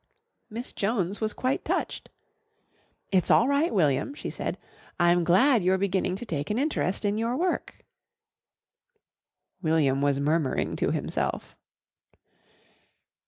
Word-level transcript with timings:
Miss 0.49 0.73
Jones 0.73 1.21
was 1.21 1.31
quite 1.31 1.63
touched. 1.63 2.09
"It's 3.11 3.29
all 3.29 3.47
right, 3.47 3.71
William," 3.71 4.15
she 4.15 4.31
said, 4.31 4.57
"I'm 4.99 5.23
glad 5.23 5.61
you're 5.61 5.77
beginning 5.77 6.15
to 6.15 6.25
take 6.25 6.49
an 6.49 6.57
interest 6.57 7.05
in 7.05 7.19
your 7.19 7.37
work." 7.37 7.85
William 9.61 10.01
was 10.01 10.19
murmuring 10.19 10.75
to 10.77 10.89
himself. 10.89 11.55